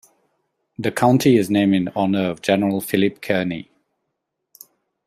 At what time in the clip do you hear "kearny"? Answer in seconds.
3.21-3.67